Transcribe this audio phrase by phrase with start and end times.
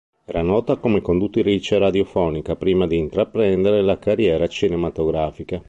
[0.25, 5.59] Era nota come conduttrice radiofonica prima di intraprendere la carriera cinematografica.